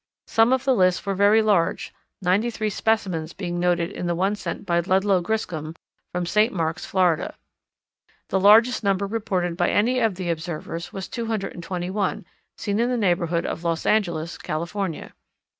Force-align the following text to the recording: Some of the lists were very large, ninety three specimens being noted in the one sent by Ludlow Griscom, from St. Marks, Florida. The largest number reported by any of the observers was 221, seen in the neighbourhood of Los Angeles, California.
Some 0.25 0.51
of 0.51 0.65
the 0.65 0.73
lists 0.73 1.05
were 1.05 1.13
very 1.13 1.43
large, 1.43 1.93
ninety 2.23 2.49
three 2.49 2.71
specimens 2.71 3.33
being 3.33 3.59
noted 3.59 3.91
in 3.91 4.07
the 4.07 4.15
one 4.15 4.35
sent 4.35 4.65
by 4.65 4.79
Ludlow 4.79 5.21
Griscom, 5.21 5.75
from 6.11 6.25
St. 6.25 6.51
Marks, 6.51 6.83
Florida. 6.87 7.35
The 8.29 8.39
largest 8.39 8.83
number 8.83 9.05
reported 9.05 9.55
by 9.55 9.69
any 9.69 9.99
of 9.99 10.15
the 10.15 10.31
observers 10.31 10.91
was 10.91 11.07
221, 11.07 12.25
seen 12.57 12.79
in 12.79 12.89
the 12.89 12.97
neighbourhood 12.97 13.45
of 13.45 13.63
Los 13.63 13.85
Angeles, 13.85 14.39
California. 14.39 15.13